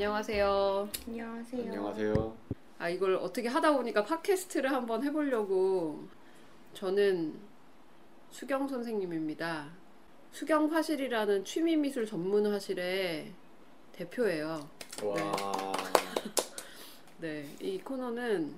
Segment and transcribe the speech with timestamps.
[0.00, 0.88] 안녕하세요.
[1.08, 1.62] 안녕하세요.
[1.62, 2.36] 안녕하세요.
[2.78, 6.08] 아 이걸 어떻게 하다 보니까 팟캐스트를 한번 해보려고
[6.72, 7.38] 저는
[8.30, 9.68] 수경 선생님입니다.
[10.32, 13.30] 수경 화실이라는 취미 미술 전문 화실의
[13.92, 14.70] 대표예요.
[15.04, 15.16] 와.
[17.20, 18.54] 네, 이 코너는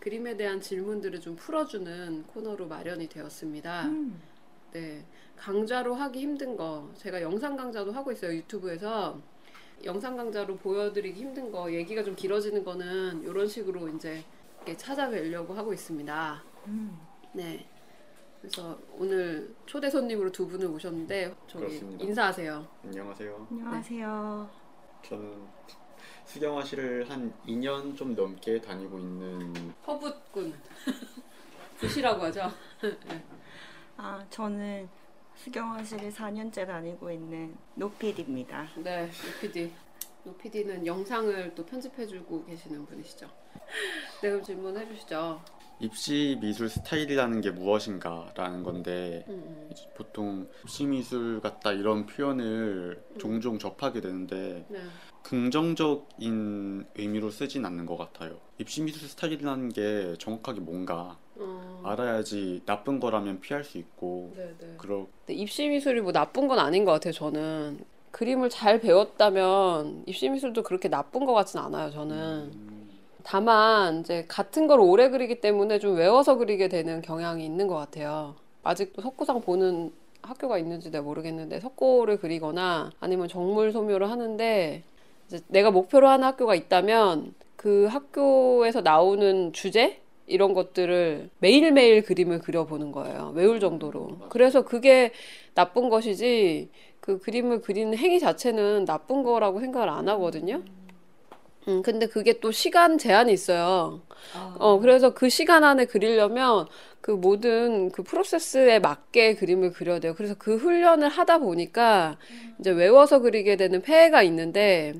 [0.00, 3.86] 그림에 대한 질문들을 좀 풀어주는 코너로 마련이 되었습니다.
[3.86, 4.20] 음,
[4.72, 5.04] 네,
[5.36, 9.20] 강좌로 하기 힘든 거 제가 영상 강좌도 하고 있어요 유튜브에서
[9.84, 14.22] 영상 강좌로 보여드리기 힘든 거 얘기가 좀 길어지는 거는 이런 식으로 이제
[14.56, 16.42] 이렇게 찾아뵈려고 하고 있습니다.
[16.66, 16.98] 음.
[17.32, 17.66] 네.
[18.40, 22.04] 그래서 오늘 초대 손님으로 두 분을 모셨는데 저기 그렇습니다.
[22.04, 22.66] 인사하세요.
[22.84, 23.46] 안녕하세요.
[23.50, 24.50] 안녕하세요.
[25.02, 25.46] 저는
[26.24, 30.54] 수경화실을 한 2년 좀 넘게 다니고 있는 허붓군
[31.78, 32.50] 붓이라고 하죠.
[33.96, 34.88] 아, 저는
[35.36, 38.68] 수경화실을 4년째 다니고 있는 노필입니다.
[38.82, 39.72] 네, 노피디.
[40.24, 43.26] 노피디는 영상을 또 편집해주고 계시는 분이시죠.
[44.22, 45.40] 네, 그럼 질문해 주시죠.
[45.80, 49.70] 입시 미술 스타일이라는 게 무엇인가라는 건데 음, 음.
[49.96, 54.78] 보통 입시 미술 같다 이런 표현을 종종 접하게 되는데 네.
[55.22, 58.38] 긍정적인 의미로 쓰진 않는 것 같아요.
[58.58, 64.74] 입시 미술 스타일이라는 게 정확하게 뭔가 어, 알아야지 나쁜 거라면 피할 수 있고 네, 네.
[64.76, 67.12] 그러 입시 미술이 뭐 나쁜 건 아닌 것 같아요.
[67.12, 71.90] 저는 그림을 잘 배웠다면 입시 미술도 그렇게 나쁜 것 같진 않아요.
[71.90, 72.16] 저는
[72.52, 72.90] 음,
[73.22, 78.34] 다만 이제 같은 걸 오래 그리기 때문에 좀 외워서 그리게 되는 경향이 있는 것 같아요.
[78.62, 84.82] 아직도 석고상 보는 학교가 있는지 내가 모르겠는데 석고를 그리거나 아니면 정물 소묘를 하는데
[85.26, 90.00] 이제 내가 목표로 하는 학교가 있다면 그 학교에서 나오는 주제
[90.30, 93.32] 이런 것들을 매일매일 그림을 그려보는 거예요.
[93.34, 94.18] 외울 정도로.
[94.30, 95.12] 그래서 그게
[95.54, 96.70] 나쁜 것이지
[97.00, 100.62] 그 그림을 그리는 행위 자체는 나쁜 거라고 생각을 안 하거든요.
[101.68, 104.00] 음, 근데 그게 또 시간 제한이 있어요.
[104.58, 106.66] 어, 그래서 그 시간 안에 그리려면
[107.00, 110.14] 그 모든 그 프로세스에 맞게 그림을 그려야 돼요.
[110.14, 112.18] 그래서 그 훈련을 하다 보니까
[112.58, 114.94] 이제 외워서 그리게 되는 폐해가 있는데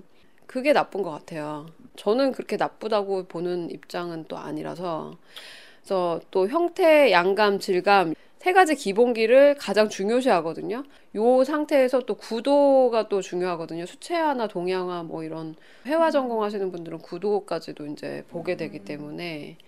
[0.47, 1.67] 그게 나쁜 것 같아요.
[1.97, 5.17] 저는 그렇게 나쁘다고 보는 입장은 또 아니라서.
[5.81, 10.83] 그래서 또 형태, 양감, 질감 세 가지 기본기를 가장 중요시 하거든요.
[11.15, 13.85] 요 상태에서 또 구도가 또 중요하거든요.
[13.85, 19.59] 수채화나 동양화 뭐 이런 회화 전공하시는 분들은 구도까지도 이제 보게 되기 때문에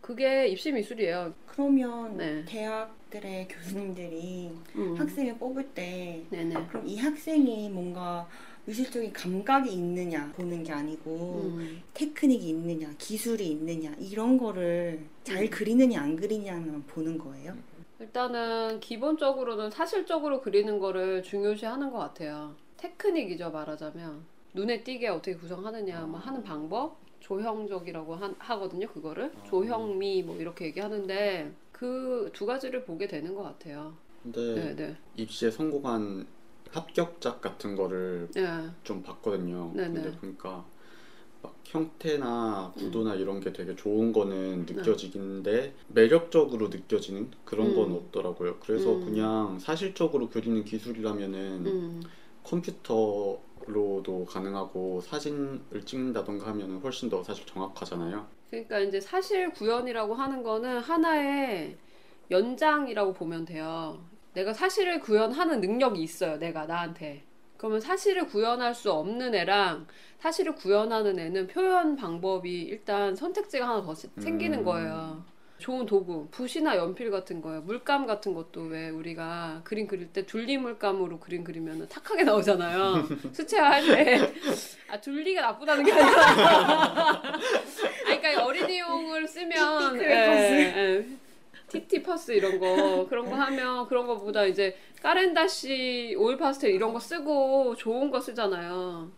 [0.00, 1.34] 그게 입시 미술이에요.
[1.46, 2.44] 그러면 네.
[2.44, 4.94] 대학들의 교수님들이 음.
[4.96, 6.66] 학생을 뽑을 때 네네.
[6.68, 8.28] 그럼 이 학생이 뭔가
[8.70, 11.82] 미술적인 감각이 있느냐 보는 게 아니고 음.
[11.92, 15.50] 테크닉이 있느냐 기술이 있느냐 이런 거를 잘 음.
[15.50, 17.56] 그리느냐 안 그리냐만 보는 거예요.
[17.98, 22.54] 일단은 기본적으로는 사실적으로 그리는 거를 중요시 하는 것 같아요.
[22.76, 24.24] 테크닉이죠, 말하자면.
[24.54, 26.96] 눈에 띄게 어떻게 구성하느냐, 뭐 하는 방법?
[27.20, 29.30] 조형적이라고 하, 하거든요, 그거를.
[29.44, 33.92] 조형미, 뭐 이렇게 얘기하는데, 그 두 가지를 보게 되는 것 같아요.
[34.22, 34.96] 근데 네, 네.
[35.16, 36.26] 입시에 성공한
[36.72, 38.68] 합격작 같은 거를 네.
[38.84, 39.72] 좀 봤거든요.
[39.74, 39.94] 네네.
[39.94, 40.64] 근데 보니까
[41.42, 47.96] 막 형태나 구도나 이런 게 되게 좋은 거는 느껴지긴데 매력적으로 느껴지는 그런 건 음.
[47.96, 48.58] 없더라고요.
[48.60, 49.04] 그래서 음.
[49.04, 52.02] 그냥 사실적으로 그리는 기술이라면은 음.
[52.44, 58.26] 컴퓨터로도 가능하고 사진을 찍는다던가 하면은 훨씬 더 사실 정확하잖아요.
[58.50, 61.78] 그러니까 이제 사실 구현이라고 하는 거는 하나의
[62.30, 64.09] 연장이라고 보면 돼요.
[64.32, 66.36] 내가 사실을 구현하는 능력이 있어요.
[66.38, 67.22] 내가 나한테.
[67.56, 69.86] 그러면 사실을 구현할 수 없는 애랑
[70.20, 74.64] 사실을 구현하는 애는 표현 방법이 일단 선택지가 하나 더 시- 생기는 음.
[74.64, 75.24] 거예요.
[75.58, 77.60] 좋은 도구, 붓이나 연필 같은 거예요.
[77.60, 83.06] 물감 같은 것도 왜 우리가 그림 그릴 때 둘리 물감으로 그림 그리면 탁하게 나오잖아요.
[83.34, 84.32] 수채화 할 때.
[84.88, 87.22] 아, 둘리가 나쁘다는 게 아니라.
[88.08, 90.00] 아니, 그러니까 어린이용을 쓰면.
[90.00, 91.06] 예, 예.
[91.70, 97.76] 티티퍼스 이런 거, 그런 거 하면 그런 거보다 이제 까렌다시, 오일 파스텔 이런 거 쓰고
[97.76, 99.10] 좋은 거 쓰잖아요.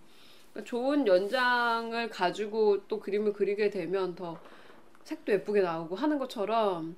[0.52, 4.38] 그러니까 좋은 연장을 가지고 또 그림을 그리게 되면 더
[5.04, 6.94] 색도 예쁘게 나오고 하는 것처럼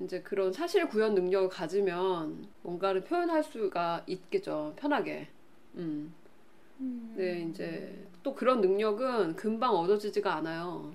[0.00, 4.74] 이제 그런 사실 구현 능력을 가지면 뭔가를 표현할 수가 있겠죠.
[4.76, 5.28] 편하게.
[5.76, 6.12] 음.
[7.16, 10.92] 네, 이제 또 그런 능력은 금방 얻어지지가 않아요.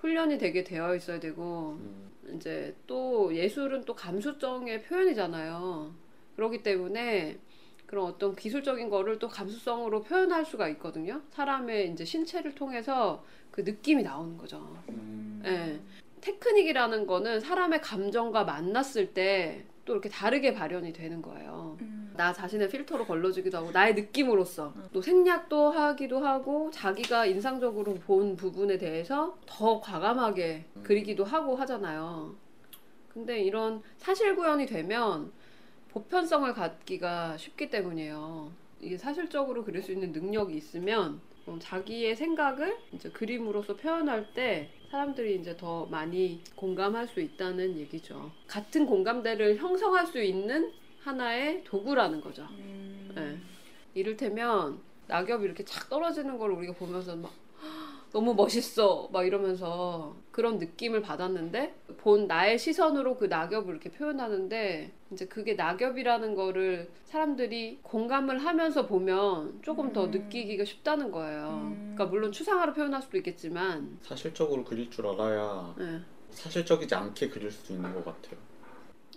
[0.00, 5.92] 훈련이 되게 되어 있어야 되고 음, 이제 또 예술은 또 감수성의 표현이잖아요.
[6.36, 7.38] 그렇기 때문에
[7.86, 11.20] 그런 어떤 기술적인 거를 또 감수성으로 표현할 수가 있거든요.
[11.30, 14.82] 사람의 이제 신체를 통해서 그 느낌이 나오는 거죠.
[14.88, 15.78] 음, 예.
[16.22, 21.76] 테크닉이라는 거는 사람의 감정과 만났을 때 또 이렇게 다르게 발현이 되는 거예요.
[21.80, 22.01] 음.
[22.16, 28.78] 나 자신의 필터로 걸러주기도 하고 나의 느낌으로서 또 생략도 하기도 하고 자기가 인상적으로 본 부분에
[28.78, 30.82] 대해서 더 과감하게 음.
[30.82, 32.34] 그리기도 하고 하잖아요.
[33.08, 35.32] 근데 이런 사실 구현이 되면
[35.90, 38.50] 보편성을 갖기가 쉽기 때문이에요.
[38.80, 45.36] 이게 사실적으로 그릴 수 있는 능력이 있으면 어, 자기의 생각을 이제 그림으로서 표현할 때 사람들이
[45.36, 48.30] 이제 더 많이 공감할 수 있다는 얘기죠.
[48.46, 52.42] 같은 공감대를 형성할 수 있는 하나의 도구라는 거죠.
[52.50, 53.12] 음.
[53.14, 53.38] 네.
[53.94, 57.32] 이를테면 낙엽이 이렇게 착 떨어지는 걸 우리가 보면서 막
[58.12, 65.26] 너무 멋있어 막 이러면서 그런 느낌을 받았는데 본 나의 시선으로 그 낙엽을 이렇게 표현하는데 이제
[65.26, 70.10] 그게 낙엽이라는 거를 사람들이 공감을 하면서 보면 조금 더 음.
[70.10, 71.48] 느끼기가 쉽다는 거예요.
[71.48, 71.94] 음.
[71.94, 76.00] 그러니까 물론 추상화로 표현할 수도 있겠지만 사실적으로 그릴 줄 알아야 네.
[76.30, 78.51] 사실적이지 않게 그릴 수도 있는 것 같아요.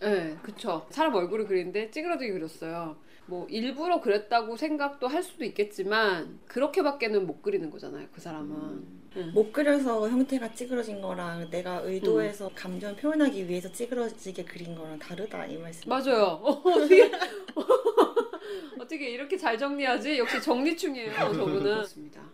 [0.01, 0.85] 네, 그쵸.
[0.89, 2.97] 사람 얼굴을 그리는데 찌그러지게 그렸어요.
[3.27, 8.07] 뭐 일부러 그랬다고 생각도 할 수도 있겠지만 그렇게밖에는 못 그리는 거잖아요.
[8.13, 8.55] 그 사람은.
[8.55, 9.31] 음, 응.
[9.33, 15.57] 못 그려서 형태가 찌그러진 거랑 내가 의도해서 감정 표현하기 위해서 찌그러지게 그린 거랑 다르다 이
[15.57, 15.89] 말씀.
[15.89, 16.39] 맞아요.
[16.43, 17.11] 어, 어떻게
[18.79, 20.19] 어떻게 이렇게 잘 정리하지?
[20.19, 21.13] 역시 정리충이에요.
[21.13, 21.63] 저분은.
[21.63, 22.24] 그렇습니다.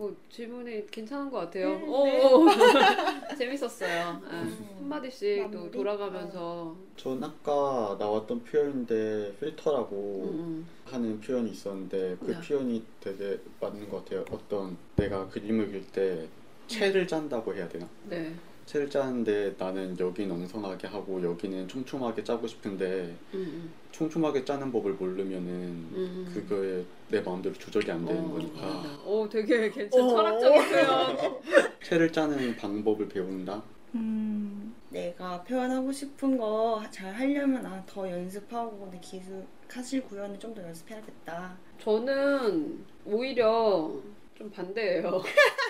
[0.00, 0.06] 네.
[0.06, 1.68] 뭐 질문이 괜찮은 것 같아요.
[1.68, 2.24] 네, 어, 네.
[2.24, 3.36] 어.
[3.36, 4.20] 재밌었어요.
[4.22, 4.30] 네.
[4.30, 4.76] 음.
[4.78, 5.70] 한마디씩 또?
[5.70, 10.66] 돌아가면서 전 아까 나왔던 표현인데 필터라고 음, 음.
[10.86, 12.40] 하는 표현이 있었는데 그 네.
[12.40, 14.24] 표현이 되게 맞는 것 같아요.
[14.30, 16.26] 어떤 내가 그림을 그릴 때
[16.66, 17.86] 채를 짠다고 해야 되나?
[18.08, 18.32] 네.
[18.70, 23.72] 채를 짜는데 나는 여긴 엉성하게 하고 여기는 촘촘하게 짜고 싶은데 음, 음.
[23.90, 26.30] 촘촘하게 짜는 법을 모르면은 음.
[26.32, 28.88] 그거에 내 마음대로 조절이 안 되는 어, 거니까 맞아.
[29.04, 30.08] 어, 되게 괜찮 어.
[30.10, 31.40] 철학적인 표현.
[31.82, 33.60] 채를 짜는 방법을 배운다.
[33.96, 40.54] 음, 내가 표현하고 싶은 거 잘 하려면 아, 더 연습하고 내 기술 사실 구현을 좀
[40.54, 41.56] 더 연습해야겠다.
[41.80, 43.92] 저는 오히려
[44.36, 45.20] 좀 반대예요.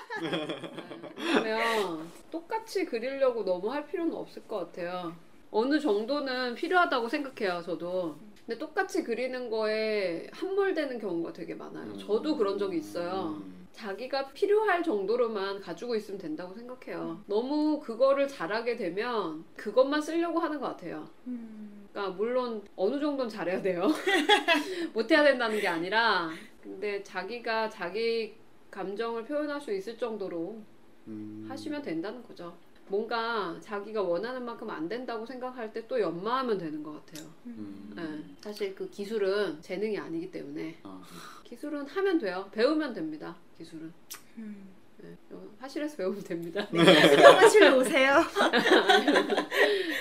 [1.43, 5.15] 왜냐면 똑같이 그리려고 너무 할 필요는 없을 것 같아요.
[5.51, 8.17] 어느 정도는 필요하다고 생각해요, 저도.
[8.47, 11.97] 근데 똑같이 그리는 거에 함몰되는 경우가 되게 많아요.
[11.99, 13.37] 저도 그런 적이 있어요.
[13.41, 13.61] 음.
[13.73, 17.23] 자기가 필요할 정도로만 가지고 있으면 된다고 생각해요.
[17.27, 21.09] 너무 그거를 잘하게 되면 그것만 쓰려고 하는 것 같아요.
[21.27, 23.89] 음, 그러니까 물론 어느 정도는 잘해야 돼요.
[24.93, 26.31] 못해야 된다는 게 아니라
[26.63, 28.35] 근데 자기가 자기
[28.71, 30.61] 감정을 표현할 수 있을 정도로
[31.09, 31.47] 음.
[31.49, 32.57] 하시면 된다는 거죠.
[32.89, 37.29] 뭔가 자기가 원하는 만큼 안 된다고 생각할 때 또 연마하면 되는 것 같아요.
[37.47, 37.93] 음.
[37.97, 38.35] 네.
[38.41, 41.01] 사실 그 기술은 재능이 아니기 때문에 아,
[41.45, 42.49] 기술은 하면 돼요.
[42.53, 43.37] 배우면 됩니다.
[43.59, 43.93] 기술은.
[44.39, 44.69] 음.
[44.99, 45.17] 네.
[45.31, 46.67] 어, 화실에서 배우면 됩니다.
[46.71, 48.21] 사무실로 오세요.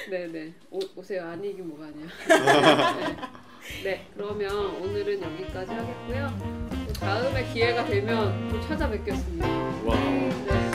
[0.09, 0.53] 네네.
[0.71, 1.25] 오, 오세요.
[1.25, 2.07] 아니긴 뭐가 아니야.
[3.83, 3.83] 네.
[3.83, 4.51] 네, 그러면
[4.81, 6.68] 오늘은 여기까지 하겠고요.
[6.99, 9.47] 또 다음에 기회가 되면 또 찾아뵙겠습니다.
[9.85, 9.95] 와.
[9.95, 10.68] 네.